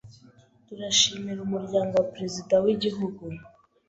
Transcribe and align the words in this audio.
Turashimira 0.65 1.39
umuryango 1.47 1.93
wa 1.99 2.07
president 2.15 2.61
wigihugu 2.65 3.23